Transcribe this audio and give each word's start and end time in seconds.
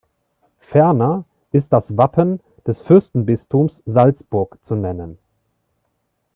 Ferner 0.61 1.25
ist 1.51 1.71
das 1.71 1.95
Wappen 1.95 2.39
des 2.65 2.81
Fürsterzbistums 2.81 3.83
Salzburg 3.85 4.57
zu 4.65 4.73
nennen. 4.75 5.19